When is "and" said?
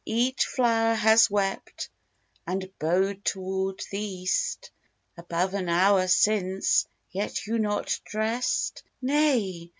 2.47-2.67